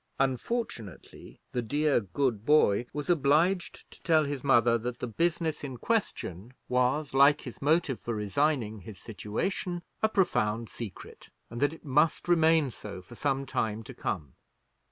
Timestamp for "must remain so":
11.85-12.99